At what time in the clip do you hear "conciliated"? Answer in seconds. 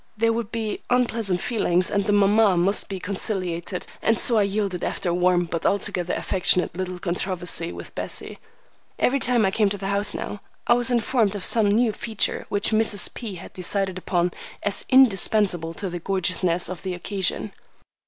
2.99-3.85